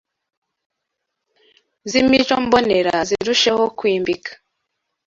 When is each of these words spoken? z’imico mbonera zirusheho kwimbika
z’imico 1.89 2.35
mbonera 2.43 2.95
zirusheho 3.07 3.63
kwimbika 3.77 4.31